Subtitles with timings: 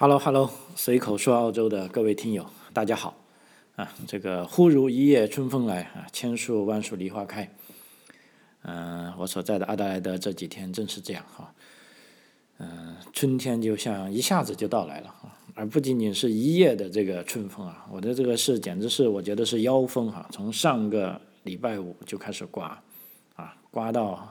[0.00, 3.14] Hello，Hello，随口说澳洲的各位听友，大家好
[3.76, 3.86] 啊！
[4.06, 7.46] 这个忽如一夜春风来啊，千树万树梨花开。
[8.62, 11.52] 嗯，我所在的阿德莱德这几天正是这样哈。
[12.56, 22.68] 嗯，春天就像一下子就到来了啊，而不仅仅是一夜的这个春风啊，我的这个是简直是我觉得是妖风哈，从上个礼拜五就开始刮
[23.36, 24.26] 啊，刮到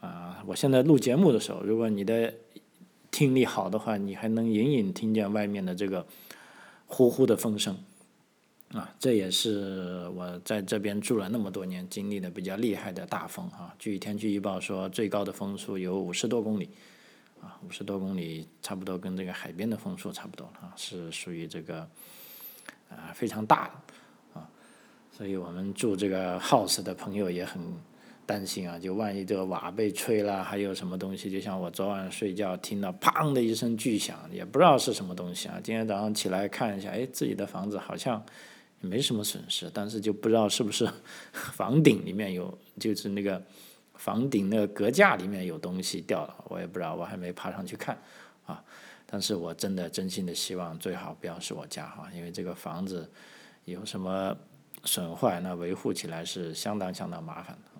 [0.00, 2.34] 啊，我现在录节目的时候，如果你的。
[3.14, 6.04] 听力好的话，你还能隐隐听见外面的这个
[6.86, 7.78] 呼呼的风声，
[8.72, 13.72] 啊，这也是我在这边住了那么多年经历的比较厉害的大风啊。
[13.78, 16.68] 据天气预报说，最高的风速有五十多公里，
[17.40, 21.88] 啊，五十多公里差不多跟这个海边的风速差不多啊，是属于这个
[22.90, 24.50] 啊非常大的啊，
[25.16, 27.62] 所以我们住这个 house 的朋友也很。
[28.26, 31.30] 担心啊，就万一这个瓦被吹了，还有什么东西？
[31.30, 35.60] 就像我昨晚睡觉听到砰的一声巨响，也不知道是什么东西啊。
[35.62, 38.24] 今天早上起来看一下，哎，自己的房子好像
[38.80, 40.88] 没什么损失，但是就不知道是不是
[41.32, 43.42] 房顶里面有，就是那个
[43.94, 47.98] 房顶那个隔架里面有东西掉了，我也不知道，我还没爬上去看
[48.46, 48.62] 啊。
[49.06, 53.08] 但是我真的真心的希望最好不要是我家哈，因为这个房子
[53.64, 54.36] 有什么
[54.84, 57.73] 损坏，那维护起来是相当相当麻烦的。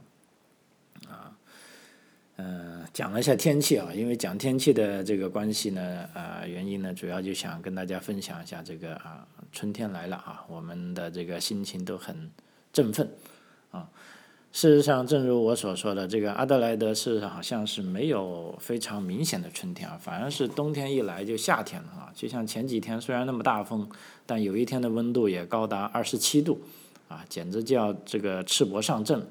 [2.37, 12.31] 嗯，讲了一下天气啊，因为讲天气的这个关系呢，啊，原因呢，主要就想跟大家分享一下这个啊，春天来了啊，我们的这个心情都很
[12.73, 13.09] 振奋
[13.71, 13.89] 啊。
[14.51, 22.13] 事实上，正如我所说的，这个阿德莱德是好像是没有非常明显的春天啊，反而是冬天一来就夏天了啊。
[22.15, 23.89] 就像前几天虽然那么大风，
[24.27, 26.61] 但有一天的温度也高达二十七度
[27.09, 29.25] 啊，简直叫这个赤膊上阵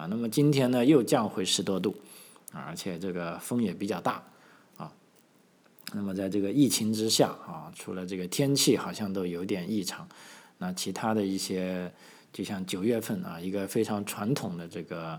[0.00, 0.06] 啊。
[0.08, 1.94] 那么今天呢，又降回十多度。
[2.52, 4.20] 啊而且这个风也比较大，
[4.76, 4.90] 啊，
[5.92, 10.08] 那么在这个疫情之下啊，除了这个天气好像都有点异常，
[10.58, 11.92] 那其他的一些，
[12.32, 15.16] 就像九月份啊，一个非常传统的这个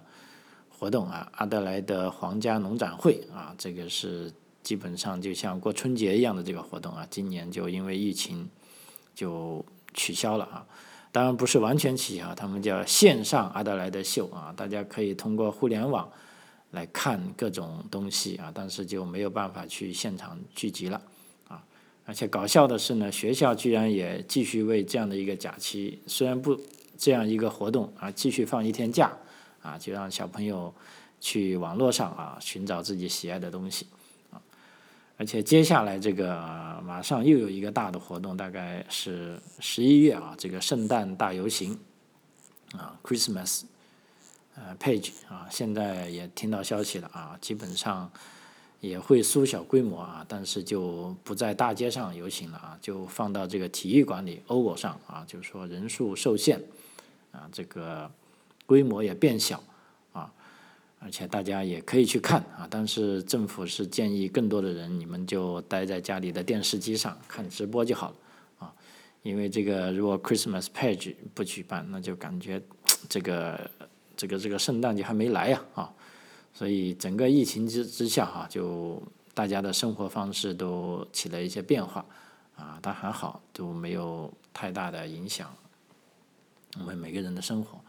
[0.68, 4.30] 活动啊，阿德莱德皇家农展会啊，这个是
[4.62, 8.50] 基本上就像过春节一样的这个活动啊，今年就因为疫情
[9.16, 10.68] 就取消了啊，
[11.12, 16.10] 当然不是完全取消，他们叫线上阿德莱德秀啊，大家可以通过互联网。
[16.72, 21.02] 来看各种东西啊，但是就没有办法去现场聚集了
[21.50, 21.62] 啊！
[22.06, 26.58] 而且搞笑的是呢，学校居然也继续为这样的一个假期，虽然不
[26.98, 29.12] 这样一个活动啊，继续放一天假
[29.62, 30.74] 啊，就让小朋友
[31.20, 33.86] 去网络上啊寻找自己喜爱的东西！
[35.22, 41.78] 而且接下来这个马上又有一个大的活动，大概是十一月啊，这个圣诞大游行
[42.72, 43.62] 啊，Christmas。
[44.56, 48.12] 呃，page 啊，现在也听到消息了啊，基本上
[48.80, 56.60] 也会缩小规模啊，但是就不在大街上游行了啊，就放到这个体育馆里 oval 上啊，就是说人数受限
[57.32, 58.10] 啊，这个
[58.66, 59.64] 规模也变小，
[61.02, 68.16] 而且大家也可以去看啊，但是政府是建议更多的人，你们就待在家里的电视机上看直播就好了
[68.60, 68.74] 啊，
[69.24, 72.62] 因为这个如果 Christmas page 不举办，那就感觉
[73.10, 73.70] 这个。
[74.18, 75.92] 这个这个圣诞节还没来呀啊，
[76.54, 79.02] 所以整个疫情之之下哈，就
[79.34, 82.06] 大家的生活方式都起了一些变化
[82.56, 85.52] 啊，但还好都没有太大的影响
[86.78, 87.80] 我们每个人的生活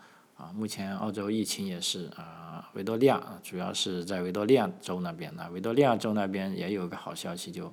[0.42, 0.53] 啊。
[0.54, 7.72] 目前澳洲疫情也是啊，维多利亚主要是在维多利亚州那边呢，维多利亚州那边也有个好消息，就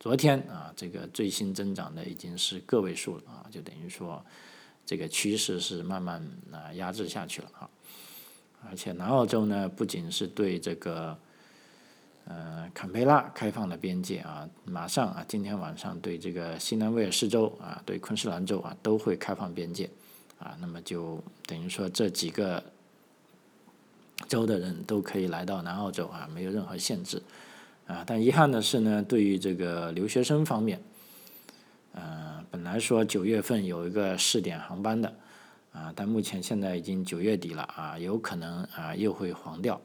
[0.00, 4.24] 昨天啊，这个最新增长的已经是个位数了啊，就等于说。
[4.86, 6.22] 这个趋势是慢慢
[6.52, 7.70] 啊压制下去了啊，
[8.68, 11.16] 而且南澳洲呢不仅是对这个
[12.26, 19.88] 呃坎培拉开放了边界啊，马上啊今天晚上对这个新南威尔士州啊对昆士兰州啊都会开放边界
[20.44, 22.62] 啊，那么就等于说这几个
[24.28, 27.20] 州的人都可以来到南澳洲啊，没有任何限制
[27.86, 30.80] 啊，但遗憾的是呢，对于这个留学生方面。
[31.92, 35.14] 呃，本来说九月份有一个试点航班的，
[35.72, 39.80] 啊，但目前现在已经九月底了啊，有可能啊又会黄掉，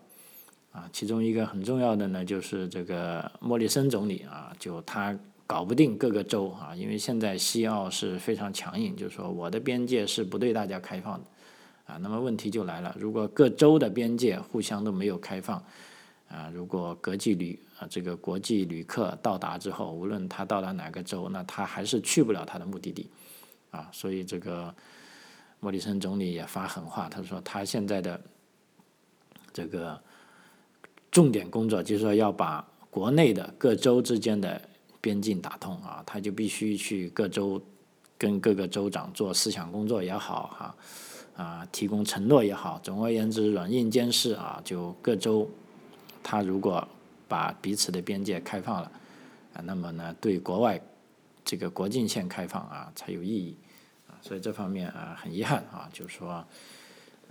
[0.71, 5.15] 啊，其中一个很重要的呢，就是这个莫里森总理啊，就他
[5.49, 11.25] 搞不定各个州啊，因为现在西澳是非常强硬，就是说我的边界是不对大家开放的，
[11.87, 15.63] 啊，那么问题就来了，如果各州的边界互相都没有开放。
[16.27, 23.09] 啊，如果国际旅啊这个国际旅客到达之后，无论他到达哪个州，那他还是去不了他的目的地，
[23.71, 24.71] 啊，所以这个
[25.59, 28.21] 莫里森总理也发狠话，他说他现在的
[29.51, 29.99] 这个
[31.09, 34.61] 重点工作就是说要把国内的各州之间的
[35.01, 37.61] 边境打通啊，他就必须去各州
[38.17, 45.49] 跟各个州长做思想工作也好哈，啊，提供承诺也好，总而言之，软硬兼施啊，就各州
[46.21, 46.87] 他如果
[47.27, 48.91] 把彼此的边界开放了
[49.53, 50.81] 啊，那么呢，对国外
[51.43, 53.55] 这个国境线开放啊才有意义
[54.07, 56.45] 啊，所以这方面啊很遗憾啊，就是说。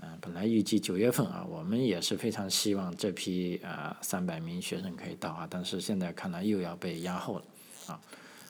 [0.00, 7.44] 嗯，本来预计九月份啊，我们也是非常希望这批啊三百名学生可以到啊，但是现在看来又要被压后了
[7.88, 8.00] 啊。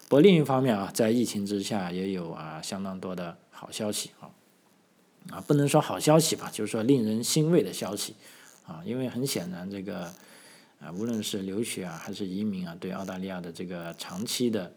[0.08, 4.28] 不过另一方面啊，在疫情之下也有啊相当多的好消息啊
[5.30, 8.14] 啊，不能说好消息吧，就是说令人欣慰的消息
[8.66, 10.04] 啊，因为很显然这个
[10.80, 14.72] 啊，无论是留学啊还是移民啊，对澳大利亚的这个长期的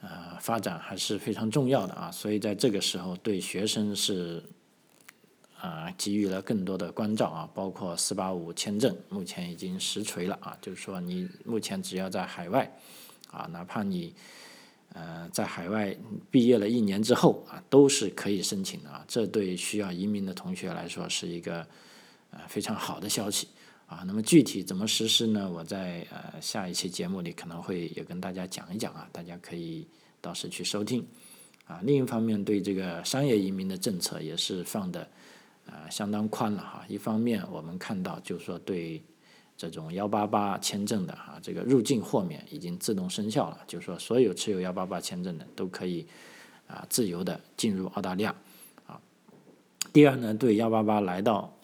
[0.00, 4.42] 呃发展还是非常重要的啊，所以在这个时候对学生是。
[5.62, 12.72] 啊，给予了更多的关照啊，包括四八五签证，目前已经实锤了啊，就是说你目前只要在海外，
[13.30, 14.14] 啊，哪怕你
[14.92, 15.96] 呃在海外
[16.30, 21.66] 毕业了一年之后啊，都是可以申请的啊，这对需要移民的同学来说是一个
[22.30, 23.48] 呃非常好的消息
[23.86, 24.02] 啊。
[24.06, 25.50] 那么具体怎么实施呢？
[25.50, 29.86] 我在呃下一期节目里可能会也跟大家讲一讲啊，大家可以
[30.20, 31.06] 到时去收听
[31.66, 31.80] 啊。
[31.82, 35.08] 另一方面，对这个商业移民的政策也是放的。
[35.66, 36.84] 啊，相当宽了哈。
[36.88, 39.00] 一方面，我们看到就是说，对
[39.60, 46.06] 这种幺八八签证的啊，这个入境豁免已经自动生效了，就是说，所有持有幺八八签证的都可以
[46.66, 48.34] 啊自由的进入澳大利亚
[48.86, 48.98] 啊。
[49.92, 51.54] 第二呢，对幺八八来到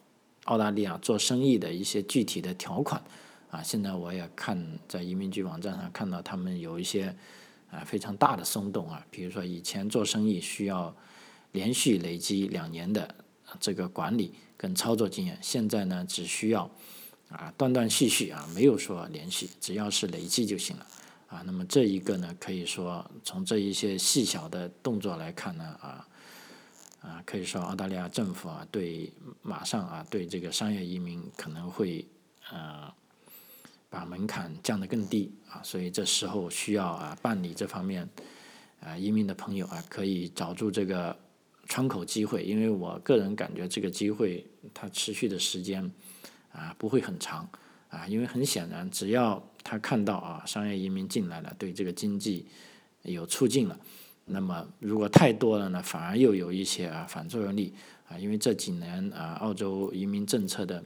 [0.44, 3.02] 澳大利亚做生意的一些具体的条款
[3.50, 7.06] 啊，现在我也看在移民局网站上看到他们有一些
[7.70, 10.94] 啊非常大的松动啊，比如说以前做生意需要
[11.52, 13.14] 连续累积两年的。
[13.60, 16.68] 这个管理跟操作经验，现在呢只需要
[17.28, 20.86] 啊断断续续啊，没有说连续，只要是累计就行了
[21.28, 21.42] 啊。
[21.44, 26.08] 那么这一个呢，可以说从这一些细小的动作来看呢啊
[27.00, 29.12] 啊，可以说澳大利亚政府啊对
[29.42, 32.06] 马上啊对这个商业移民可能会
[32.52, 32.92] 呃
[33.90, 38.08] 把门槛降得更低啊，所以这时候需要啊办理这方面
[38.80, 41.16] 啊移民的朋友啊可以找住这个。
[41.68, 45.90] 窗口机会，因为我个人感觉这个机会它持续的时间
[46.56, 47.48] 啊不会很长
[47.90, 52.46] 啊，因为很显然，只要他看到啊商业移民进来了，对这个经济
[53.02, 53.78] 有促进了，
[54.24, 57.74] 那么如果太多了呢，反而又有一些啊反作用力
[58.08, 60.82] 啊，因为这几年啊澳洲移民政策的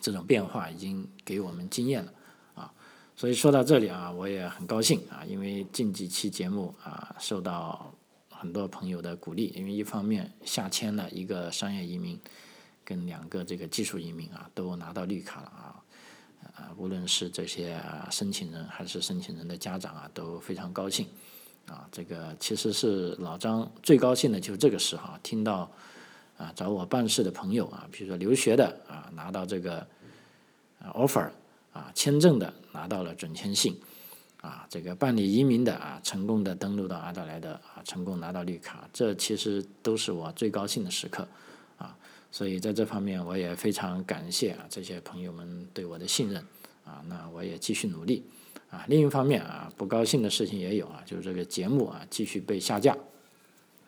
[0.00, 2.12] 这种变化已经给我们经验了
[2.54, 2.72] 啊，
[3.16, 7.92] 所以说到这里啊，我也很高兴啊，因为近几期节目啊受到。
[8.40, 12.16] 很多朋友的鼓励，因为一方面下签了一个商业移民，
[12.88, 15.76] 跟两个这个技术移民啊，都拿到绿卡了啊，
[16.56, 17.78] 啊，无论是这些
[18.10, 21.06] 申请人还是申请人的家长啊，都非常高兴
[21.66, 21.86] 啊。
[21.92, 25.70] 这个其实是老张最高兴的，就是这个时候听到
[26.38, 29.86] 啊找我办事的朋友啊，比如说留学的啊拿到这个
[30.94, 31.28] offer
[31.74, 33.78] 啊签证的拿到了准签信。
[34.40, 41.26] 啊，这个办理移民的啊，成功的登陆到阿德莱德啊，成功拿到绿卡，这其实都是我最高兴的时刻。
[42.30, 46.42] 所以在这方面，我也非常感谢啊这些朋友们对我的信任
[46.84, 47.02] 啊。
[47.08, 48.24] 那我也继续努力
[48.70, 48.84] 啊。
[48.88, 52.96] 另一方面啊，不高兴的事情也有啊，就是这个节目啊继续被下架，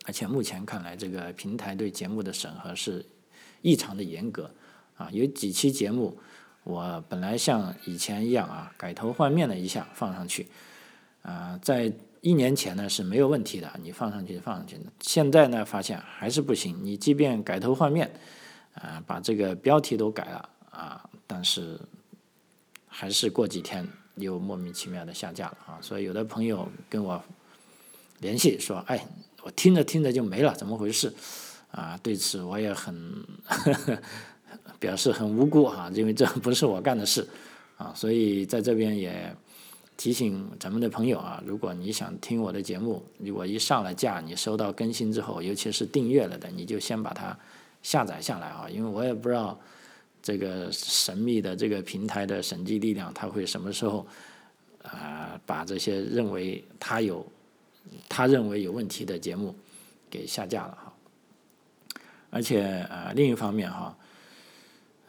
[0.07, 3.05] 而且目前看来，这个平台对节目的审核是
[3.63, 4.51] 异常的严格
[4.97, 6.19] 啊，有几期节目。
[6.63, 10.47] 我本来像以前一样啊，改头换面了一下放上去，
[11.23, 14.85] 啊，在一年前呢是没有问题的，你放上去就放上去的。
[15.01, 18.11] 现在呢发现还是不行，你即便改头换面，
[18.75, 21.81] 啊，把这个标题都改了啊，但是
[22.87, 23.87] 还是过几天
[24.17, 25.79] 又莫名其妙的下架了啊。
[25.81, 27.23] 所以有的朋友跟我
[28.19, 29.07] 联系说，哎，
[29.43, 31.13] 我听着听着就没了，怎么回事？
[31.71, 33.25] 啊，对此我也很。
[34.79, 37.29] 表示很无辜哈，因为这不是我干的事，
[37.77, 39.31] 啊，所以在这边也
[40.01, 47.39] 提醒咱们的朋友啊，如果你想听我的节目，如果一上了架，你收到更新之后，尤其是订阅了的，你就先把它
[47.83, 49.61] 下载下来啊，因为我也不知道
[50.23, 54.07] 这个神秘的这个平台的审计力量，它会什么时候
[54.85, 57.27] 啊把这些认为他有
[58.09, 59.55] 他认为有问题的节目
[60.09, 63.95] 给下架了哈，而且啊另一方面哈。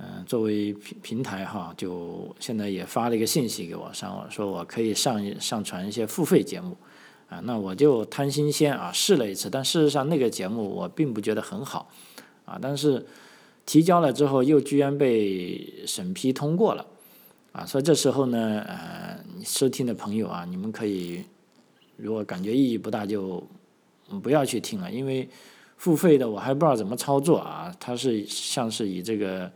[0.04, 6.76] 嗯，作为平平台哈，就现在也发了一个信息给我，上我说我可以上上传一些付费节目，
[7.30, 11.88] 啊，那我就贪新鲜啊，试了一次，但事实上那个节目我并不觉得很好，
[12.46, 13.06] 啊，但是
[13.64, 16.84] 提交了之后又居然被审批通过了，
[17.52, 21.24] 啊，所以这时候呢，呃，收听的朋友啊，你们可以
[21.98, 23.48] 如果感觉意义不大，就
[24.24, 25.30] 不要去听了，因为
[25.78, 29.52] 付费的我还不知道怎么操作啊，它是像是以这个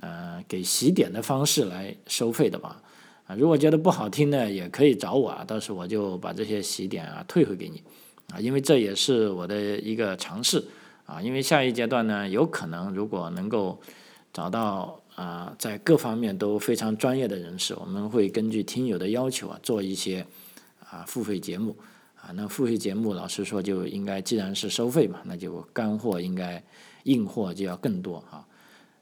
[0.00, 2.82] 呃给洗点的方式来收费的吧。
[3.26, 7.82] 啊，如果觉得不好听呢，也可以找我啊，到时候我就把这些洗点啊退回给你
[8.32, 10.64] 啊，因为这也是我的一个尝试
[11.06, 13.80] 啊，因为下一阶段呢，有可能如果能够
[14.32, 15.00] 找到。
[15.18, 20.24] 啊，在各方面都非常专业的人士，我们会根据听友的要求啊，做一些
[20.88, 21.76] 啊付费节目
[22.14, 22.30] 啊。
[22.36, 26.62] 那付费节目，老实说就应该，既然是收费嘛，那就干货应该
[27.02, 28.46] 硬货就要更多啊。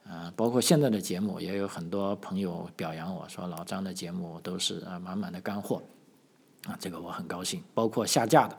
[0.09, 5.83] 啊，包括现在的节目，也有很多朋友表扬我说老张的节目都是啊满满的干货
[6.67, 7.63] 啊，这个我很高兴。
[7.75, 8.57] 包括下架的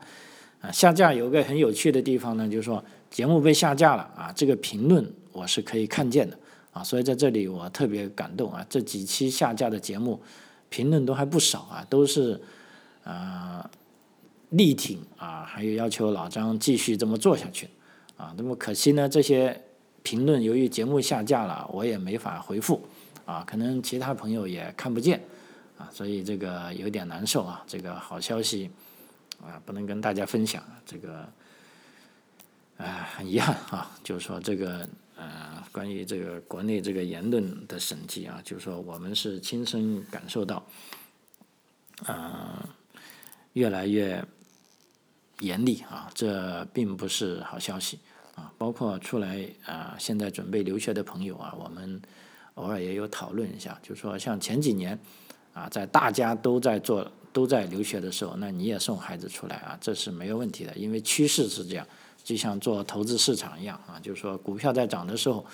[0.62, 6.38] 啊，下架有个很有趣的地方呢，就是说节目被下架了啊，这个评论我是可以看见的。
[6.74, 8.64] 啊，所以在这里我特别感动啊！
[8.70, 10.22] 这几期下架的节目，
[10.70, 12.40] 评论都还不少啊，都是
[13.04, 13.68] 啊
[14.50, 17.68] 力挺啊，还有要求老张继续这么做下去
[18.16, 18.32] 啊。
[18.38, 19.60] 那么可惜呢，这些
[20.08, 22.82] 评论由于节目下架了，我也没法回复
[23.26, 25.22] 啊，可能其他朋友也看不见
[25.78, 27.62] 啊，所以这个有点难受啊。
[27.68, 28.72] 这个好消息
[29.42, 31.28] 啊，不能跟大家分享，这个
[32.78, 34.88] 啊很遗憾啊，就是说这个。
[35.20, 40.64] 呃，关于这个国内这个言论的审计啊，就是说我们是亲身感受到，
[42.06, 42.70] 呃，
[43.54, 44.24] 越来越
[45.40, 47.98] 严厉啊，这并不是好消息
[48.38, 48.50] 啊。
[48.58, 52.02] 包括出来啊，现在准备留学的朋友啊，我们
[52.54, 54.98] 偶尔也有讨论一下，就说像前几年
[55.54, 61.86] 啊，在大家都在做都在留学的时候，那你也送孩子出来啊，这是没有问题的，因为趋势是这样。
[62.24, 65.46] 就像做投资市场一样啊，就是说股票在涨的时候，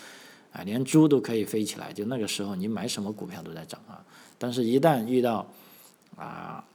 [0.52, 4.04] 啊，连猪都可以飞起来，就那个时候你买什么股票都在涨啊。
[4.40, 5.46] 但是，一旦遇到
[6.16, 6.66] 啊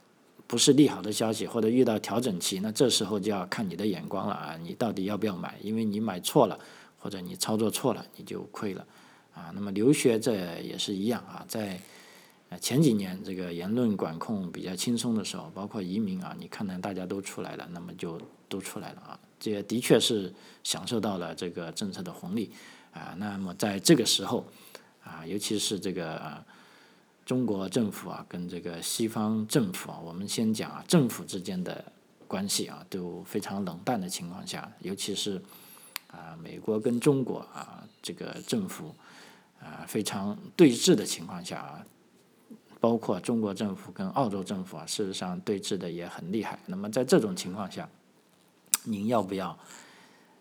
[0.49, 5.55] 不是利好的消息，或者遇到调整期，那这时候就要看你的眼光了啊，你到底要不要买？
[5.61, 6.59] 因为你买错了，
[6.97, 8.83] 或者你操作错了，你就亏了
[9.35, 9.51] 啊。
[9.53, 11.79] 那么留学这也是一样啊，在
[12.59, 19.19] 前几年这个言论管控比较轻松的时候，包括移民啊，你看到大家都出来了，那么就都出来了啊。
[19.39, 22.51] 这的确是享受到了这个政策的红利
[22.91, 23.13] 啊。
[23.19, 24.43] 那么在这个时候
[25.03, 26.43] 啊，尤其是这个
[27.29, 31.85] 中国政府啊，跟这个西方政府啊，我们先讲啊，政府之间的
[32.27, 35.39] 关系啊，都非常冷淡的情况下，尤其是
[36.07, 38.95] 啊，美国跟中国啊，这个政府
[39.61, 41.85] 啊非常对峙的情况下啊，
[42.79, 46.57] 包括中国政府跟澳洲政府啊，事实上对峙的也很厉害。
[46.65, 47.87] 那么在这种情况下，
[48.85, 49.55] 您要不要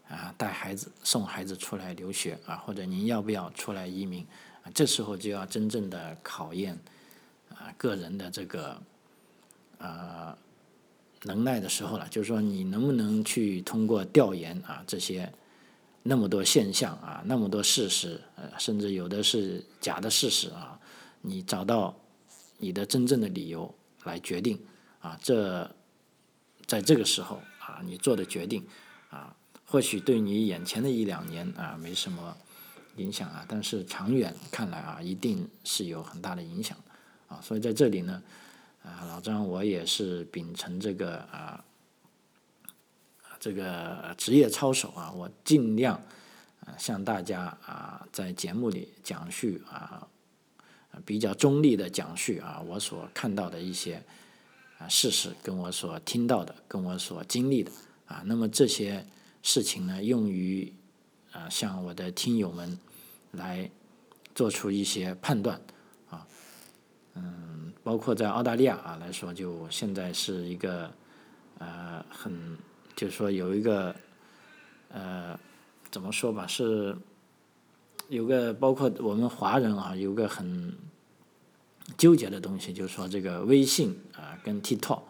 [0.08, 2.56] 啊带孩子送孩子出来留学啊？
[2.64, 4.26] 或者您要不要出来移民？
[4.74, 6.78] 这时候就要真正的考验
[7.50, 8.80] 啊个人的这个
[9.78, 10.36] 啊
[11.22, 12.06] 能耐的时候了。
[12.08, 15.32] 就是说，你能不能去通过调研啊这些
[16.02, 20.78] 那么多现象啊那么多事实呃甚至有的是假的事实啊，
[21.22, 21.94] 你找到
[22.58, 24.60] 你的真正的理由来决定
[25.00, 25.18] 啊？
[25.22, 25.70] 这
[26.66, 27.40] 在这个时候。
[27.68, 28.66] 啊，你做的决定，
[29.10, 32.34] 啊，或许对你眼前的一两年啊没什么
[32.98, 36.76] 影响啊，但是长远看来啊，一定是有很大的影响
[37.28, 37.40] 啊。
[37.42, 38.22] 所以在这里呢，
[38.82, 41.64] 啊，老张我也是秉承这个啊，
[43.40, 45.94] 这个职业操守啊，我尽量
[46.66, 50.06] 啊向大家啊在节目里讲述啊
[51.06, 54.02] 比较中立的讲述啊我所看到的一些。
[54.78, 57.72] 啊，事实跟我所听到的，跟我所经历的
[58.06, 59.04] 啊，那么这些
[59.42, 60.72] 事情呢，用于
[61.32, 62.78] 啊，向我的听友们
[63.38, 63.70] 来
[64.34, 65.58] 做出一些判断
[66.10, 66.26] 啊，
[67.14, 70.92] 嗯，包括在澳大利亚啊来说，就现在是一个
[71.58, 72.58] 呃，很
[72.94, 73.94] 就是说有一个
[74.90, 75.38] 呃，
[75.90, 76.94] 怎么说吧，是
[78.08, 80.76] 有个包括我们华人啊，有个很。
[81.96, 85.00] 纠结的东西就是说，这个微信啊跟 TikTok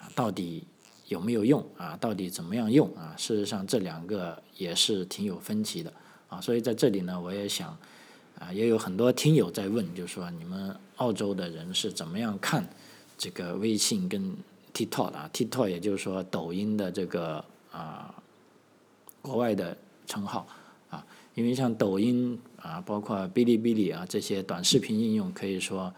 [0.00, 0.66] 啊到底
[1.08, 1.94] 有没有用啊？
[2.00, 3.14] 到底怎么样用啊？
[3.18, 5.92] 事实上，这两个也是挺有分歧的
[6.32, 6.40] 啊。
[6.40, 7.76] 所以在这里呢，我也想
[8.38, 12.66] 啊，也有很多听友在问，就是说你们澳洲的人是怎么样看
[13.18, 14.34] 这个微信跟
[14.72, 18.14] TikTok 啊？TikTok 也就是说抖音的这个啊
[19.20, 20.46] 国外的称号
[20.90, 25.92] 啊，因为像抖音啊，包括哔哩哔哩啊这些短视频应用，可以说。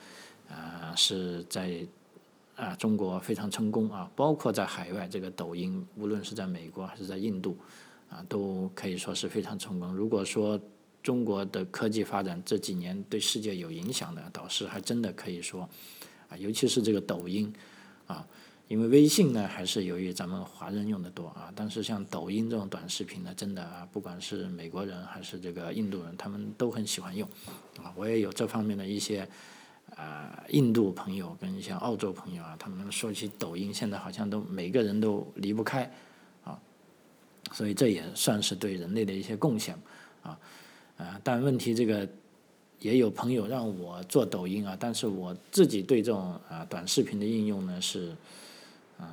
[0.47, 1.85] 啊，是在
[2.55, 7.57] 啊中国非常成功啊，包括在海外，这个抖音无论是在美国还是在印度，
[8.14, 9.92] 啊都可以说是非常成功。
[9.92, 10.61] 如果说
[11.02, 15.68] 中国的科技发展这几年对世界有影响的，导师还真的可以说，
[16.28, 17.52] 啊，尤其是这个抖音，
[18.06, 18.25] 啊，
[18.68, 27.28] 因为微信呢还是由于咱们华人用的多啊，但是像抖音这种短视频呢，真的啊，不管是美国人还是这个印度人，他们都很喜欢用，
[27.83, 29.28] 啊，我也有这方面的一些。
[29.97, 35.88] 啊，印度朋友跟一些澳洲朋友啊，他们说起抖音，现在好像都每个人都离不开，
[37.55, 39.75] 所以这也算是对人类的一些贡献，
[40.23, 40.37] 啊，
[40.97, 42.07] 啊，但问题这个
[42.81, 48.13] 也有朋友让我做抖音啊，但是我自己对这种啊短视频的应用呢是，
[48.99, 49.07] 嗯，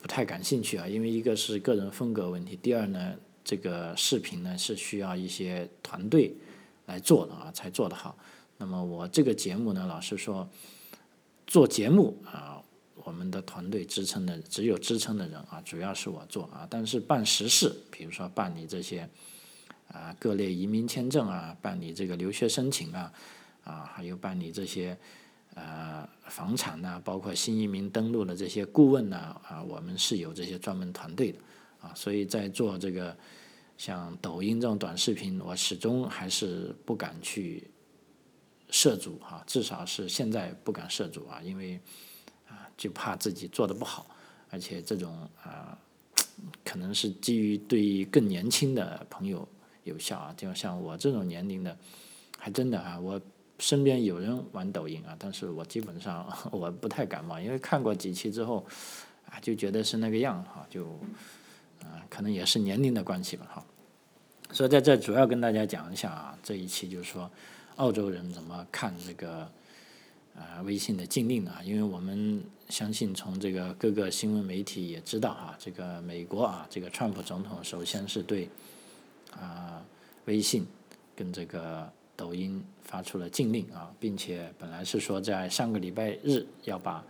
[0.00, 6.34] 不太感兴趣啊，因为一个是个人风格问题，第二呢，这个视频呢是需要一些团队
[6.86, 8.16] 来做的啊，才做得好。
[8.56, 10.48] 那么我这个节目呢，老实说，
[11.46, 12.61] 做节目啊，
[13.04, 16.66] 我们的团队支撑的只有支撑的人啊，主要是我做啊。
[16.70, 19.08] 但是办实事，比如说办理这些
[19.88, 23.12] 啊各类移民签证啊，办理这个留学申请啊，
[23.64, 24.96] 啊还有办理这些
[25.54, 31.38] 呃房产呐，包括新移民登陆的这些顾问呐啊，我们是有这些专门团队的
[31.80, 31.92] 啊。
[31.94, 33.16] 所以在做这个
[33.78, 37.68] 像抖音这种短视频，我始终还是不敢去。
[38.74, 41.78] 涉足哈，至少是现在不敢涉足啊，因为
[42.52, 44.06] 啊就怕自己做的不好，
[44.50, 45.78] 而且这种啊
[46.64, 49.48] 可能是基于对于更年轻的朋友
[49.84, 51.76] 有效啊，就像我这种年龄的，
[52.38, 53.20] 还真的啊，我
[53.58, 58.66] 身边有人玩抖音啊，但是我基本上 我不太感冒，因为看过几期之后
[59.30, 60.86] 啊就觉得是那个样哈，就
[61.82, 63.64] 啊可能也是年龄的关系吧哈，
[64.52, 67.30] 所以在这主要跟大家讲一下啊，这一期就是说。
[67.76, 69.50] 澳洲人怎么看这个
[70.34, 71.60] 啊微信的禁令啊？
[71.64, 78.48] 因为我们相信从这个各个新闻媒体也知道啊，这个美国啊，这个川普总统首先是对
[79.32, 79.82] 啊
[80.24, 80.66] 微信
[81.14, 87.04] 跟这个抖音发出了禁令啊，并且本来是说在上个礼拜日要把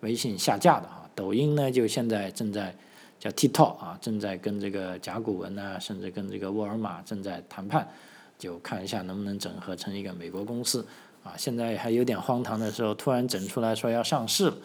[0.00, 2.74] 微信下架的哈，抖音呢就现在正在
[3.18, 7.88] 叫 TikTok 啊，正在跟这个甲骨文呢，甚至跟这个沃尔玛正在谈判。
[8.36, 10.84] 就看一下能不能整合成一个美国公司，
[11.24, 14.56] 啊，现在还有点荒唐的时候，突然整出来说要上市了，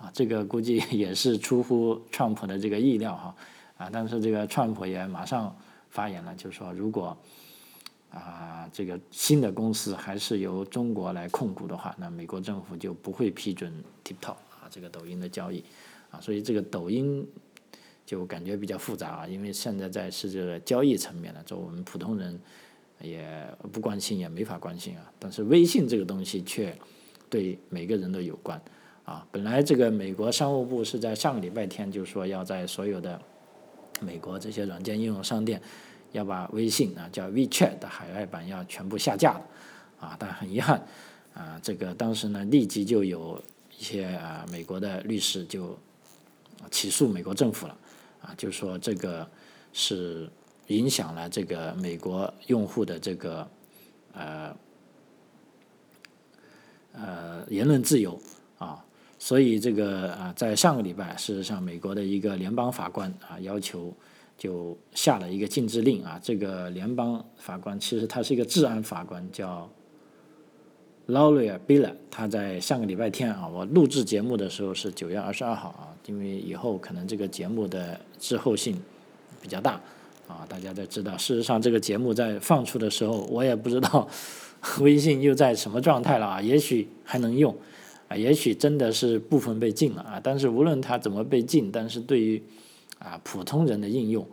[0.00, 3.34] 啊，这个估计也是出乎川普的这个意料哈，
[3.76, 5.56] 啊，但是这个川普也马上
[5.90, 7.16] 发言了，就是说如果
[8.10, 15.62] 啊这个新的公司还是由中国来控股的话，那美国政府就不会批准 TikTok 啊这个抖音的交易，
[16.10, 17.24] 啊，所以这个抖音
[18.04, 22.40] 就感觉比较复杂啊，因为现在在是这个交易层面了，做我们普通人。
[23.00, 25.12] 也不关心，也没法关心啊。
[25.18, 26.76] 但是微信这个东西却
[27.30, 28.60] 对每个人都有关
[29.04, 29.26] 啊。
[29.30, 33.20] 本来这个美国商务部是在上个礼拜天就说要在所有的
[34.00, 35.62] 美国这些软件应用商店
[36.12, 39.42] 要把微信啊叫 WeChat 的海外版要全部下架的
[40.06, 40.16] 啊。
[40.18, 40.84] 但很遗憾
[41.34, 43.40] 啊，这个当时呢立即就有
[43.78, 45.78] 一些啊美国的律师就
[46.70, 47.78] 起诉美国政府了
[48.22, 49.28] 啊，就说这个
[49.72, 50.28] 是。
[50.68, 53.48] 影响了这个美国用户的这个
[54.14, 54.56] 呃
[56.92, 58.18] 呃言论自由
[58.58, 58.84] 啊，
[59.18, 63.92] 所以这个啊，在上个礼拜，事实上，美国的一个联邦法官啊，要求
[64.36, 66.20] 就下了一个禁制令啊。
[66.22, 69.70] 这个联邦法官其实他是一个治安法官，叫
[71.06, 71.94] Laurie Biller。
[72.10, 78.76] 他在上个礼拜天啊，我录制节目的时候是九月二十二号啊，因为以后可能这个节目的滞后性
[79.40, 79.80] 比较大。
[80.28, 84.06] 啊，大家都知道，事实上这个节目在放出的时候，我也不知道
[84.80, 86.42] 微信又在什么状态了啊。
[86.42, 87.56] 也许还能用，
[88.08, 90.20] 啊，也许真的是部分被禁了啊。
[90.22, 92.42] 但是无论它怎么被禁，但是对于
[92.98, 94.24] 啊普通人的应用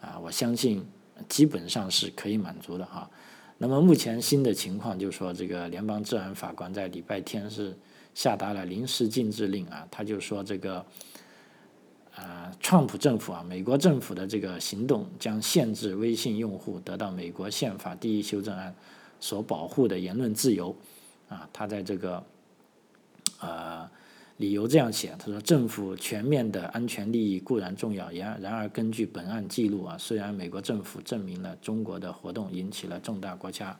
[0.00, 0.82] 啊，我相信
[1.28, 3.10] 基本上是可以满足的哈。
[3.58, 7.76] 那么目前新的情况就是说，这个联邦治安法官在礼拜天是
[8.14, 10.82] 下达了临时禁制令啊，他就说这个。
[12.16, 18.72] 啊，川普政府啊，美国政府的这个行动将限制微信用户得到美国宪法第一修正案
[19.18, 20.74] 所保护的言论自由。
[21.28, 22.22] 啊，他在这个
[23.40, 23.90] 呃
[24.36, 33.76] 理由这样写，他说政府全面的安全利益固然重要，然然而根据本案记录啊，虽然美国政府证明了中国的活动引起了重大国家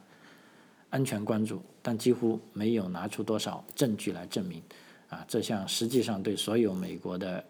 [0.90, 4.60] 安全关注，但几乎没有拿出多少证据来证明
[5.08, 7.44] 啊，这项实际上对所有美国的。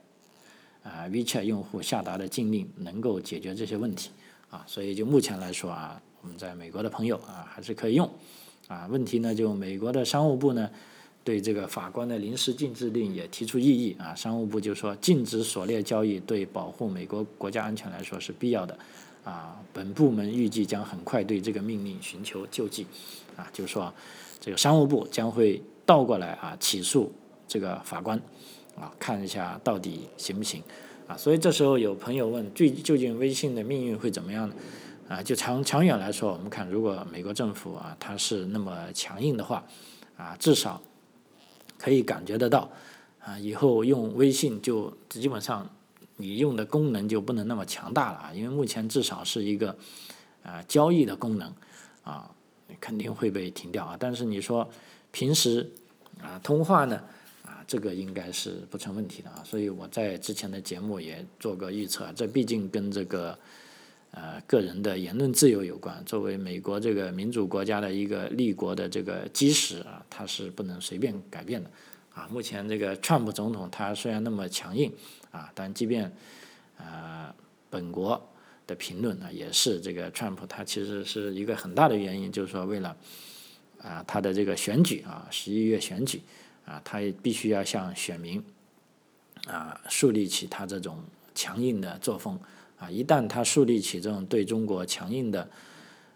[0.85, 4.11] 啊，WeChat 用户下达的禁令能够解决这些问题
[4.51, 8.09] 啊，所以就目前来说啊，我们在美国的朋友啊还是可以用
[8.69, 8.87] 啊。
[8.89, 10.71] 问题呢，就美国的商务部呢
[11.25, 14.15] 对这个法官的临时禁制令也提出异议啊。
[14.15, 18.79] 商务部就说，禁止所列交易对保护美国国家安全来说是必要的
[19.25, 22.87] 啊，本部门预计将很快对这个命令寻求救济，
[23.37, 23.91] 啊，就是说
[24.39, 27.11] 这个商务部将会倒过来啊起诉
[27.49, 28.21] 这个法官，
[28.77, 30.63] 啊，看一下到底行不行，
[31.07, 34.55] 啊，所以这时候有朋友问，最究竟微信的命运会怎么样呢？
[35.09, 39.65] 啊，就长长远来说，我们看如果美国政府啊它是那么强硬的话，
[40.17, 40.81] 啊，至少
[41.79, 42.71] 可以感觉得到，
[43.21, 45.69] 啊，以后用微信就基本上。
[46.17, 49.77] 你用的功能就不能那么强大了啊，因为目前至少是一个
[50.45, 51.53] 啊交易的功能
[52.05, 52.31] 啊，
[52.81, 53.97] 肯定会被停掉啊。
[53.99, 54.71] 但是你说
[55.11, 55.69] 平时
[56.23, 57.03] 啊通话呢，
[57.67, 59.43] 这个应该是不成问题的啊。
[59.45, 63.39] 所以我在之前的节目也做过预测，这毕竟跟这个
[64.11, 66.03] 呃个人的言论自由有关。
[66.05, 71.71] 作为美国这个民主国家的一个立国的这个基石啊，它是不能随便改变的。
[72.15, 74.93] 啊，目前这个川普总统他虽然那么强硬，
[75.33, 76.13] 啊，但即便，
[76.79, 77.35] 呃，
[77.69, 78.25] 本国
[78.69, 82.97] 的评论呢，也是这个川普他其实是一个很大的原因，就是说为了，
[83.83, 86.23] 啊，他的这个选举啊，十一月选举，
[86.65, 88.43] 啊，他也必须要向选民，
[89.47, 90.99] 啊，树立起他这种
[91.35, 92.39] 强硬的作风，
[92.79, 95.49] 啊，一旦他树立起这种对中国强硬的，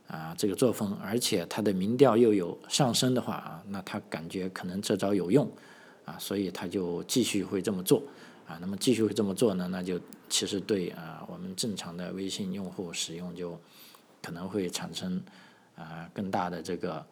[0.06, 5.50] 啊，这个作风，而且他的民调又有上升的话啊，那他感觉可能这招有用。
[6.04, 8.02] 啊，所以他就继续会这么做，
[8.46, 13.60] 啊，那么继续会这么做呢，那就其实对啊，我们正常的微信用户使用就
[14.22, 15.22] 可能会产生
[15.76, 17.04] 啊更大的这个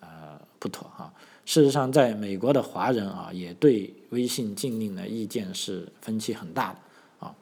[0.00, 1.12] 呃不妥哈。
[1.46, 6.78] 事实上，在美国的华人啊，也对微信禁令的意见是分歧很大的
[7.26, 7.34] 啊，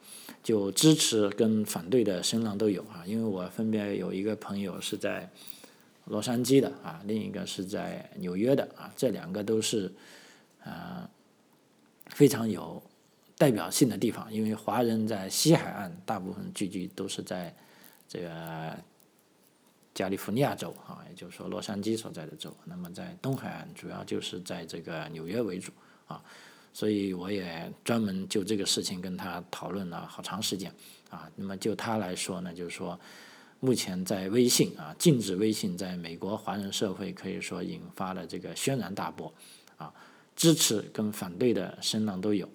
[0.43, 3.03] 就支持跟反对的声浪都有啊。
[3.05, 5.29] 因为我分别有一个朋友是在
[6.05, 9.91] 洛杉矶的啊，另一个是在纽约的啊，这两个都是。
[10.65, 11.09] 呃，
[12.07, 12.83] 非常有
[13.37, 17.55] 代表性的地方，因为华人在西海岸大部分聚居都是在
[18.09, 18.75] 这个
[19.93, 22.55] 加利福尼亚州啊，也就是说洛杉矶所在的州。
[22.65, 25.71] 那么在东海岸主要就是在这个纽约为主
[26.07, 26.21] 啊，
[26.73, 30.73] 所以我也专门就这个事情跟他讨论了好长时间
[31.09, 31.29] 啊。
[31.35, 32.99] 那么就他来说呢，就是说
[33.59, 39.33] 目前在微信啊禁止微信在美国华人社会可以说引发了这个轩然大波
[39.77, 39.93] 啊。
[40.35, 42.47] 支持跟反对的声浪都有，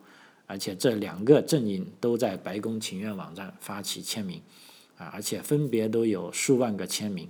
[0.46, 4.40] 而且这两个阵营都在白宫请愿网站发起签名，
[4.96, 7.28] 啊，而且分别都有数万个签名，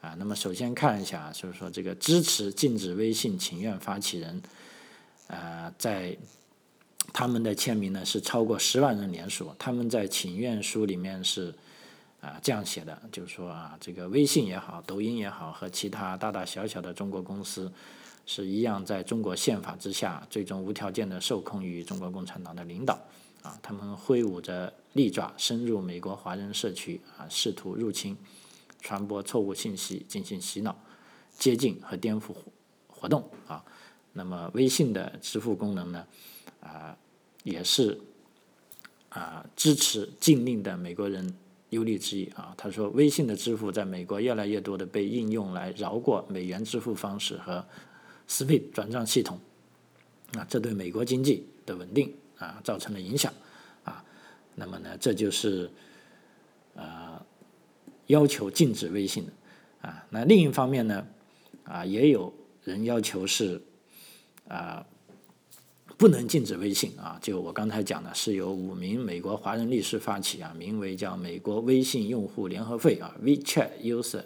[0.00, 4.42] 啊，那么首先看一下，就是说这个支持禁止微信请愿发起人，
[5.26, 6.16] 呃，在
[7.12, 11.54] 他们的签名呢是超过十万人连署，他们在请愿书里面是
[12.20, 17.70] 啊这样写的，就是说啊，这个微信也好，抖音也好，和其他大大小小的中国公司。
[18.24, 22.96] 是一样，在中国宪法之下，最终无条件的受控于中国共产党的领导。
[23.42, 28.16] 啊，他们挥舞着利爪，深入美国华人社区，啊，试图入侵、
[28.80, 30.76] 传播错误信息，进行洗脑、
[31.36, 32.34] 接近和颠覆
[32.86, 33.28] 活动。
[33.46, 33.64] 啊，
[34.12, 36.06] 那么微信的支付功能呢？
[36.60, 36.96] 啊，
[37.44, 38.00] 也是
[39.08, 41.34] 啊，支持禁令的美国人
[41.70, 42.26] 忧虑之一。
[42.30, 47.64] 啊，他说，微信的支付在美国越来越多的被应用来绕过美元支付方式和。
[48.28, 49.38] SPID 转账系统，
[50.34, 53.32] 啊，这对美国经济的稳定啊造成了影响，
[53.84, 54.04] 啊，
[54.56, 55.70] 那么呢，这就是
[56.74, 57.24] 呃
[58.06, 59.32] 要求禁止微信的，
[59.82, 61.06] 啊，那另一方面呢，
[61.64, 62.32] 啊，也有
[62.64, 63.62] 人要求是
[64.48, 64.84] 啊
[65.96, 74.24] 不能禁止微信啊，就我刚才讲的，是由五名美国华人律师发起啊，名为叫美国微信用户联合会啊 WeChat User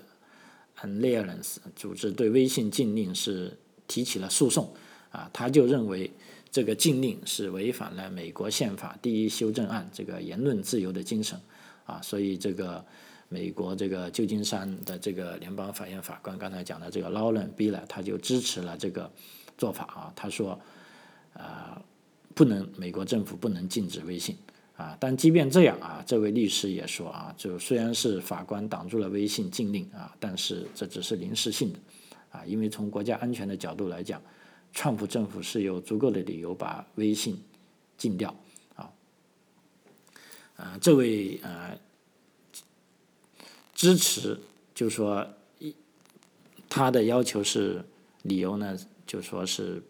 [0.81, 3.59] Alliance 组织对微信禁令是。
[3.88, 4.74] 提起了诉讼，
[5.12, 6.11] 啊，他就认为
[6.50, 11.38] 这个禁令是违反了美国宪法第一修正案这个言论自由的精神，
[11.85, 12.85] 啊，所以这个
[13.28, 19.11] 美国这个旧金山的这个联邦法院法官刚才讲的这个劳伦·比勒，他就支持了这个
[19.59, 20.59] 做法啊，他说，
[21.35, 21.82] 啊，
[22.35, 24.37] 不能美国政府不能禁止微信，
[24.76, 31.78] 啊，但即便这样啊，这位律师也说啊，就虽然是法官挡住了微信禁令啊，但是这只是临时性的。
[32.30, 34.20] 啊，因为从国家安全的角度来讲，
[34.76, 37.42] 川普政府是有足够的理由把微信
[37.96, 38.36] 禁掉。
[38.74, 38.92] 啊，
[40.56, 41.78] 啊，这位呃
[43.74, 44.38] 支持
[44.74, 45.26] 就说
[45.58, 45.74] 一
[46.68, 47.82] 他的要求是
[48.22, 49.82] 理由呢，就说是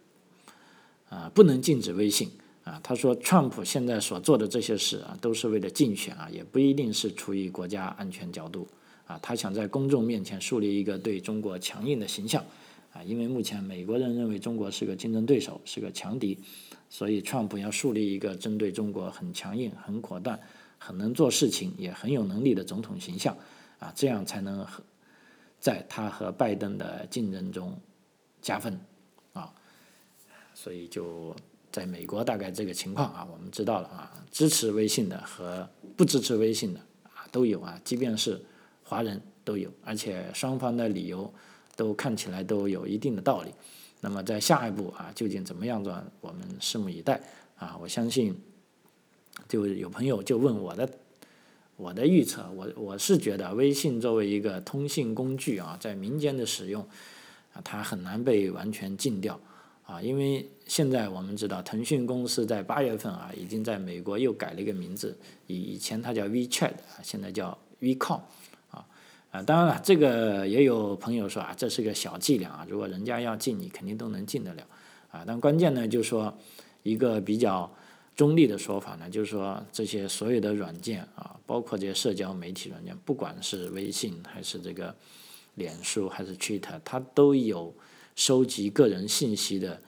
[1.09, 2.31] 啊不能禁止微信
[2.62, 2.81] 啊。
[2.85, 8.68] 他说，川普现在所做的这些事啊，都是为了竞选啊，也不一定是出于国家安全角度。
[9.09, 12.44] 啊，他想在公众面前树立一个对中国强硬的形象，
[12.97, 16.39] 啊，因为目前美国人认为中国是个竞争对手，是个强敌，
[16.89, 20.41] 所以川普要树立一个针对中国很强硬、很果断、
[20.79, 23.37] 很能做事情，也很有能力的总统形象
[23.79, 24.83] 啊，这样才能和
[25.61, 27.79] 在他和拜登的竞争中
[28.41, 28.81] 加分
[29.35, 29.53] 啊。
[30.55, 31.37] 所以就
[31.71, 38.41] 在美国大概这个情况啊，我们知道了啊，支持微信的和不支持微信的啊都有啊，即便是
[38.83, 41.31] 华人都有，而且双方的理由
[41.77, 43.53] 都看起来都有一定的道理。
[44.01, 47.21] 那么在下一步啊，究竟怎么样做，我们拭目以待
[47.57, 47.77] 啊！
[47.81, 48.37] 我相信，
[49.49, 50.89] 就有朋友就问我的，
[51.77, 56.83] 我的预测，我我是觉得微信作为一个通信工具啊，在民间的使用
[57.55, 59.41] 啊，它很难被完全禁掉
[59.85, 68.21] 啊，因为现在我们知道，腾讯公司在八月份啊，已经在美国又改了一个名字，以以前它叫 WeChat，啊现在叫 WeCom。
[69.33, 74.62] 啊，当然了，这个也有朋友说啊，这是个小伎俩啊，如果人家要进，你肯定都能进得了，
[75.11, 76.35] 啊，但关键呢，就是说
[76.83, 77.71] 一个比较
[78.15, 84.95] 中立的说法呢，就是说这些所有的软件啊，包括这些社交媒体软件，不管是微信还是这个
[85.57, 87.75] 脸书还是 Twitter，它都有
[88.15, 89.79] 收集个人信息的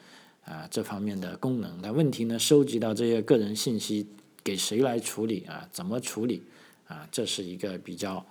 [0.44, 1.78] 啊这方面的功能。
[1.80, 4.06] 但问题呢，收集到这些个人信息
[4.44, 5.66] 给谁来处理啊？
[5.72, 6.42] 怎么处理
[6.86, 7.08] 啊？
[7.10, 8.26] 这是一个比较。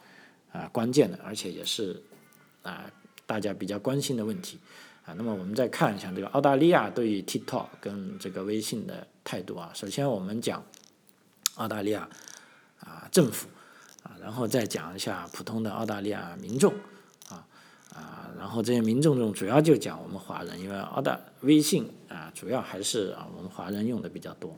[0.57, 2.01] 啊，关键的，而且也是
[2.63, 2.89] 啊，
[3.27, 4.57] 大家比较关心的问题
[5.05, 5.13] 啊。
[5.15, 9.69] 那么我们再看一下这个澳大利亚对于 TikTok 跟这个微信的态度啊。
[9.75, 10.65] 首先我们讲
[11.57, 12.09] 澳大利亚
[12.79, 13.47] 啊政府
[14.01, 16.73] 啊，然后再讲一下普通的澳大利亚民众
[17.29, 17.45] 啊
[17.93, 24.57] 啊，然后这些民众中主要就讲我们华人，因为澳大微信啊主要还是啊我们华人用的比较多。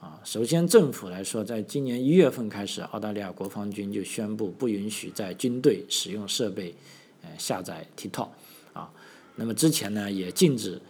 [0.00, 6.74] 啊，首先政府来说，在今年一月份开始，澳大利亚国防军就宣布不允许在军队使用设备，
[7.22, 8.28] 呃，下载 TikTok。
[8.72, 8.90] 啊，
[9.36, 10.80] 那么之前呢，也禁止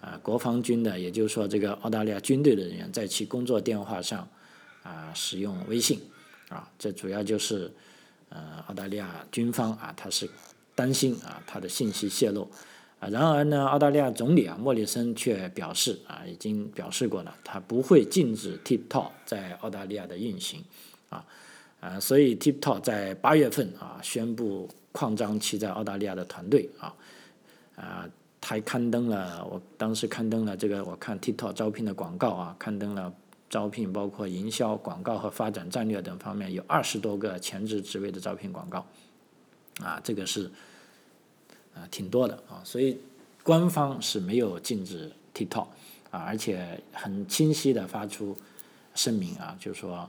[0.00, 4.28] 啊国防军的，也就是说这个澳大利亚军队的人员在其工作电话上
[4.84, 6.00] 啊使用微信。
[6.48, 7.72] 啊，这主要就是
[8.28, 10.30] 呃澳大利亚军方啊，他是
[10.76, 12.48] 担心啊他的信息泄露。
[13.00, 20.62] 啊，然而呢，澳大利亚总理啊莫里森却表示啊，已经表示过了，他不会禁止 TikTok 在澳大利亚的运行，
[21.08, 21.24] 啊，
[21.80, 26.94] 啊，所以 TikTok 在八月份啊宣布扩张其在澳大利亚的团队啊，
[27.76, 28.06] 啊，
[28.42, 33.10] 还刊登了，我当时刊登了这个，我看 TikTok 招聘的广告啊，刊登了
[33.48, 38.84] 招聘包括营销、广告和发展战略等方面有二十多个前置职位的招聘广告，
[39.82, 40.50] 啊，这个是。
[41.80, 42.98] 啊，挺多的啊，所以
[43.42, 45.66] 官方是没有禁止 TikTok
[46.10, 48.36] 啊，而且很清晰的发出
[48.94, 50.08] 声明啊，就是说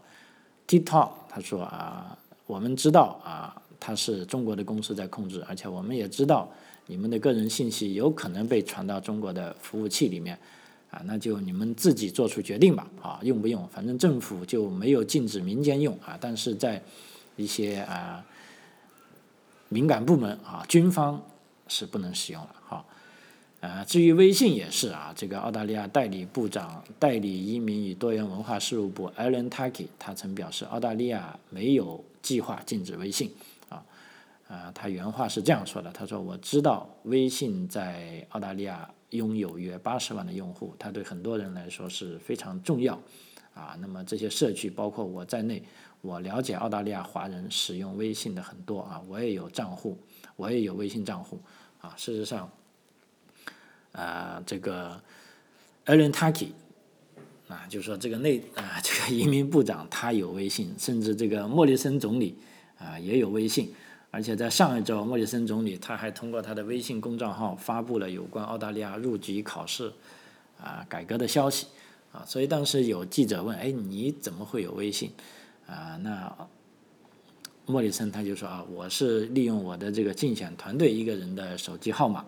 [0.67, 6.51] TikTok 他说啊，我们知道啊，它是中国的公司在控制，而且我们也知道
[6.87, 10.37] 你们的个人信息有可能被传到中国的服务器里面
[10.89, 13.65] 啊，那就你们自己做出决定吧啊，用不用？
[13.69, 16.81] 反正政府就没有禁止民间用啊，但是在
[17.37, 18.25] 一些啊
[19.69, 21.23] 敏感部门啊，军方。
[21.71, 22.85] 是不能使用了，好，
[23.61, 33.31] 呃，至于微信也是啊，这个澳大利亚代理部长、代理移民与多元文化事务部 Alan Taki 他曾表示，澳大利亚没有计划禁止微信，
[33.69, 33.81] 啊，
[34.49, 42.99] 啊，他原话是这样说的，他说：“我知道微信在澳大利亚拥有约八十万的用户，它对很多人来说是非常重要，
[43.53, 45.63] 啊，那么这些社区包括我在内，
[46.01, 49.97] 我了解澳大利亚华人使用微信的很多啊，我也有账户，
[50.35, 51.39] 我也有微信账户。”
[51.81, 52.49] 啊，事实上，
[53.91, 55.01] 啊，这个
[55.85, 56.49] Alan Tuckey
[57.47, 62.37] 啊，就是说这个内啊，这个移民部长他有微信，甚至这个莫里森总理
[62.77, 63.73] 啊也有微信，
[64.11, 69.91] 而且在上一周，莫里森总理他还通过他的微信公众号发布了有关澳大利亚入籍考试
[70.59, 71.67] 啊改革的消息
[72.11, 75.11] 啊，所以当时有记者问，哎，你怎么会有微信
[75.65, 75.97] 啊？
[76.03, 76.31] 那
[77.67, 82.25] 莫里森他就说啊，我是利用我的这个竞选团队一个人的手机号码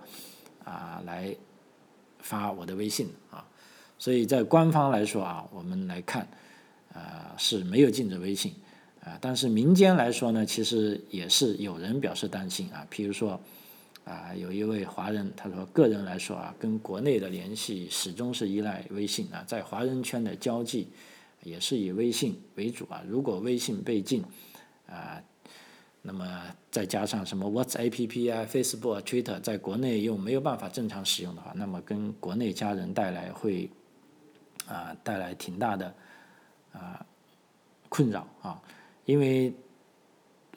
[0.64, 1.36] 啊来
[2.20, 3.46] 发我的微信啊，
[3.98, 6.28] 所以在官方来说啊，我们来看
[6.94, 8.54] 啊是没有禁止微信
[9.04, 13.38] 啊，但是民间来说呢，其实也是有人表示担心啊，譬如说
[14.06, 20.88] 啊有一位华人他说，个人来说啊，跟国内的联系始终是依赖微信啊，在华人圈的交际
[21.44, 24.24] 也是以微信为主啊，如果微信被禁
[24.88, 25.22] 啊。
[26.06, 33.70] 那么再加上什么 WhatsApp 啊、Facebook、Twitter，在国内又没有办法正常使用的话，那么跟国内家人带来会
[34.68, 35.96] 啊带来挺大的
[36.74, 37.06] 啊
[37.88, 38.62] 困扰啊，
[39.06, 39.54] 因为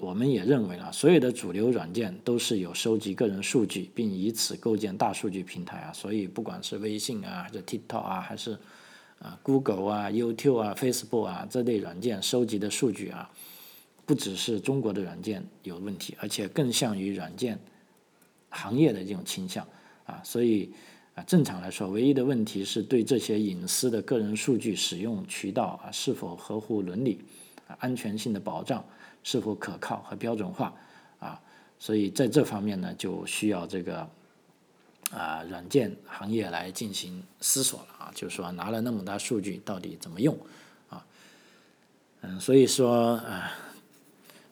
[0.01, 8.59] 我们也认为啊，所有的主流软件都是有收集个人数据，并以此构建大数据平台啊，所以不管是微信啊、还是 TikTok 啊，还是
[9.21, 13.31] 啊，Google 啊、YouTube 啊、Facebook 啊这类软件收集的数据啊，
[14.07, 17.59] 不只是中国的软件有问题，而且更像于软件
[18.49, 19.67] 行业的这种倾向
[20.07, 20.71] 啊，所以
[21.15, 27.21] 啊，正常来说，唯一的问题是对这些隐私的个人数据使用渠道啊是否合乎伦理
[27.69, 28.83] 啊，安全性的保障
[29.23, 30.73] 是否可靠和标准化
[31.19, 31.39] 啊，
[31.79, 34.09] 所以在这方面呢，就需要这个。
[35.13, 40.37] 啊，软件行业来进行思索了啊，就是说拿了那么大数据到底怎么用
[40.89, 41.07] 啊？
[42.23, 43.53] 嗯，所以说啊，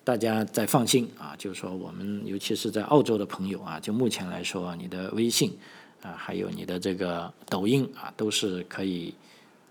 [0.05, 5.57] 大家再放心啊，就是说我们尤其是在澳洲的朋友啊，就目前来说，你的微信
[6.03, 9.15] 啊，还有你的这个抖音啊，都是可以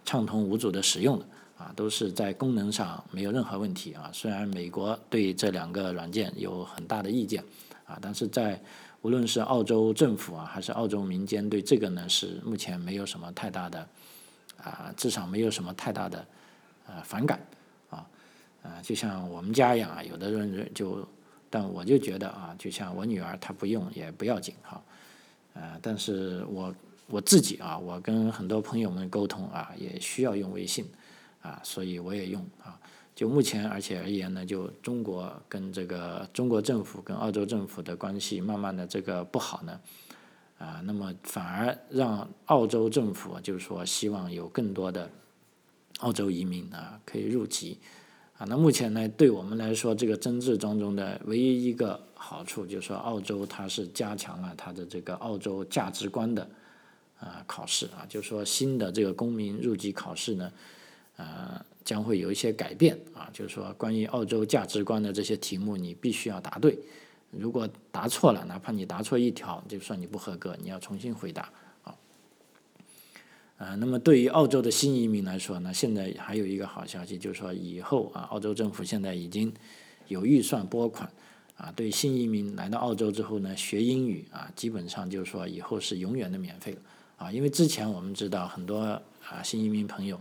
[0.03, 1.25] 畅通无阻的使用的
[1.59, 4.09] 啊，都是在功能上没有任何问题啊。
[4.11, 7.43] 虽然美国对这两个软件有很大的意见
[7.85, 8.59] 啊，但是在
[9.03, 13.87] 无论是澳洲政府啊，还是澳洲民间，对这个呢是目前没有什么太大的
[14.57, 16.25] 啊，至少没有什么太大的
[16.87, 17.39] 呃反感
[18.63, 21.07] 啊，就像我们家一样啊，有的人就，
[21.49, 24.81] 但我就觉得啊，就像我女儿她不用也不要紧哈，
[25.53, 26.73] 呃，但是我
[27.07, 30.85] 我自己啊，我跟很多朋友们沟通啊，也需要用微信
[31.41, 32.79] 啊，所以我也用啊。
[33.13, 39.79] 就目前而且而言呢，就中国跟这个中国政府跟澳洲政府的关系慢慢的这个不好呢，
[40.57, 45.07] 啊，那么反而让澳洲政府就是说希望有更多的
[45.99, 47.77] 澳洲移民啊可以入籍，
[48.37, 56.47] 啊，那目前呢对我们来说这个增治当中的唯一一个好处就是说澳洲它是加强了它的这个澳洲价值观的
[57.19, 60.51] 啊考试啊，就是说新的这个公民入籍考试呢，
[61.17, 61.65] 啊。
[61.85, 66.79] 将会有一些改变啊，就是说关于澳洲价值观的这些题目，你必须要答对。
[67.29, 71.51] 如果答错了，哪怕你答错一条，就算你不合格，你要重新回答
[73.63, 73.75] 啊。
[73.75, 79.53] 那么对于澳洲的新移民来说呢，现在还有一个好消息，就是说以后啊，澳洲政府现在已经
[80.07, 81.09] 有预算拨款
[81.55, 86.79] 啊，对新移民来到澳洲之后呢，学英语啊，基本上就是说以后是永远的免费了
[87.17, 87.31] 啊。
[87.31, 90.19] 因为之前我们知道很多啊新移民朋友。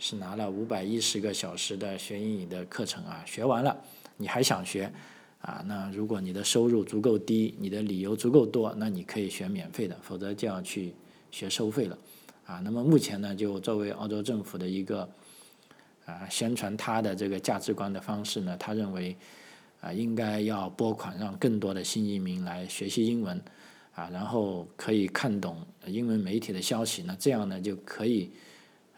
[0.00, 3.76] 是拿了五百一十个小时的学英语的课程啊，学完了，
[4.16, 4.88] 你还想学
[5.40, 5.60] 啊？
[5.66, 10.94] 那如果你的收入足够低，你的理由足够多，那你可以学免费的，否则就要去
[11.32, 11.98] 学收费了
[12.48, 12.60] 啊。
[12.64, 15.08] 那么目前呢，就作为澳洲政府的一个
[16.06, 19.14] 啊宣传他的这个价值观的方式呢，他认为
[19.82, 23.38] 啊应该要拨款让更多的新移民来学习英文
[23.94, 28.32] 啊，然后可以看懂英文媒体的消息，那这样呢就可以。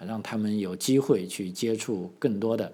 [0.02, 2.72] 让他们有机会去接触更多的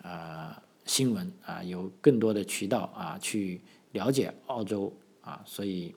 [0.00, 3.60] 啊新闻啊，有更多的渠道啊去
[3.92, 4.90] 了解澳洲
[5.20, 5.94] 啊，所以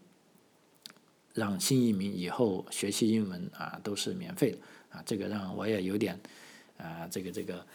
[1.40, 4.58] 让新移民以后学习英文啊都是免费的
[4.92, 6.20] 啊，这个让我也有点
[6.78, 7.66] 啊这个这个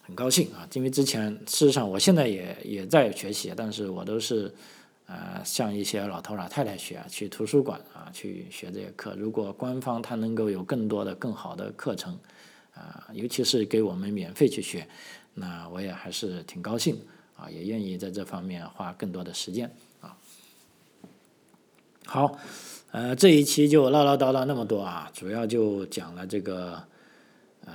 [0.00, 4.52] 很高兴啊，因为之前事实上我现在也也在学习，但是我都是。
[5.04, 9.14] 啊，像一些老头老太太学，去图书馆啊去学这些课。
[9.16, 12.16] 如果官方他能够有更多的、更好的课程，
[12.72, 14.88] 啊，尤其是给我们免费去学，
[15.34, 16.98] 那我也还是挺高兴
[17.36, 19.70] 啊，也愿意在这方面花更多的时间
[20.00, 20.16] 啊。
[22.06, 22.38] 好，
[22.92, 26.74] 呃，这一期就唠唠叨叨那么多啊，主要就讲了这个
[27.64, 27.72] 呃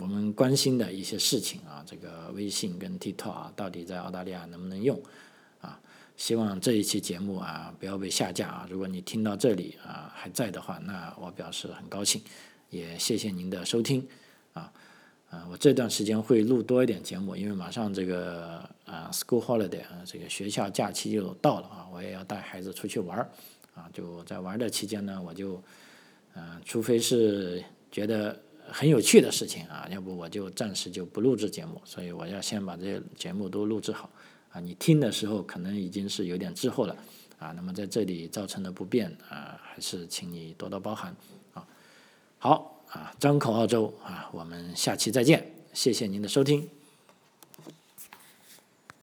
[0.00, 4.96] 我们关心的一些事情啊，这个微信跟 TikTok 啊，到底在澳大利亚能不能用
[5.60, 5.80] 啊？
[6.16, 8.68] 希望这一期节目啊不要被下架啊！
[8.70, 12.22] 如果你听到这里啊还在的话，那我表示很高兴，
[12.70, 14.06] 也谢谢您的收听
[14.52, 14.72] 啊
[15.28, 15.44] 啊！
[15.50, 23.28] 我这段时间会录多一点节目，因为马上这个啊 school holiday 啊这个学校假期就到了啊，我也要带孩子出去玩儿
[23.78, 23.88] 啊！
[23.92, 25.62] 就在玩的期间呢，我就
[26.34, 27.62] 嗯，除非是
[27.92, 28.36] 觉得
[28.68, 34.10] 很有趣的事情啊，要不我就暂时就不录制节目，所以我要先把这些节目都录制好。
[34.50, 36.96] 啊，你听的时候可能已经是有点滞后了，
[37.38, 41.14] 啊，那么在这里造成的不便啊，还是请你多多包涵，
[41.54, 41.66] 啊，
[42.38, 46.77] 好，啊，张口澳洲啊，我们下期再见，谢谢您的收听。